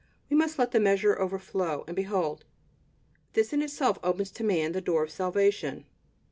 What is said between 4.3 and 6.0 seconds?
to man the door of salvation.